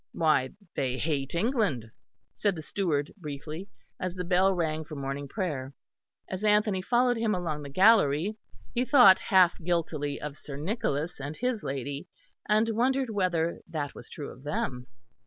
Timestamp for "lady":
11.61-12.07